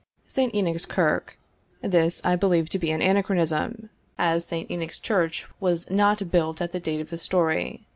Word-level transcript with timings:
* 0.15 0.35
This 1.83 2.21
I 2.25 2.35
believe 2.35 2.69
to 2.69 2.79
be 2.79 2.89
an 2.89 3.03
anachronism, 3.03 3.91
as 4.17 4.43
Saint 4.43 4.71
Enoch's 4.71 4.97
Church 4.99 5.45
was 5.59 5.91
not 5.91 6.31
built 6.31 6.59
at 6.59 6.71
the 6.71 6.79
date 6.79 7.01
of 7.01 7.11
the 7.11 7.19
story. 7.19 7.85